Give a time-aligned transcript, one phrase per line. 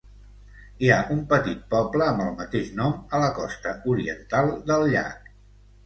[0.85, 5.35] Hi ha un petit poble amb el mateix nom a la costa oriental del llac.